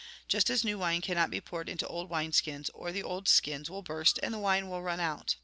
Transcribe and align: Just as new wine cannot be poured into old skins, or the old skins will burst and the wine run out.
Just 0.27 0.49
as 0.49 0.63
new 0.65 0.79
wine 0.79 1.01
cannot 1.01 1.29
be 1.29 1.39
poured 1.39 1.69
into 1.69 1.87
old 1.87 2.09
skins, 2.33 2.71
or 2.71 2.91
the 2.91 3.03
old 3.03 3.27
skins 3.27 3.69
will 3.69 3.83
burst 3.83 4.19
and 4.23 4.33
the 4.33 4.39
wine 4.39 4.65
run 4.65 4.99
out. 4.99 5.35